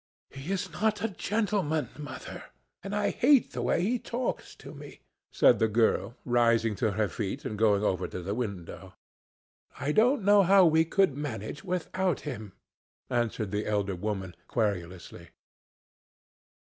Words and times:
"He 0.31 0.51
is 0.51 0.71
not 0.71 1.03
a 1.03 1.09
gentleman, 1.09 1.89
Mother, 1.95 2.45
and 2.83 2.95
I 2.95 3.11
hate 3.11 3.51
the 3.51 3.61
way 3.61 3.83
he 3.83 3.99
talks 3.99 4.55
to 4.55 4.73
me," 4.73 5.01
said 5.31 5.59
the 5.59 5.67
girl, 5.67 6.15
rising 6.25 6.73
to 6.77 6.93
her 6.93 7.07
feet 7.07 7.45
and 7.45 7.55
going 7.55 7.83
over 7.83 8.07
to 8.07 8.19
the 8.23 8.33
window. 8.33 8.95
"I 9.79 9.91
don't 9.91 10.23
know 10.25 10.41
how 10.41 10.65
we 10.65 10.85
could 10.85 11.15
manage 11.15 11.63
without 11.63 12.21
him," 12.21 12.53
answered 13.11 13.51
the 13.51 13.67
elder 13.67 13.93
woman 13.95 14.35
querulously. 14.47 15.29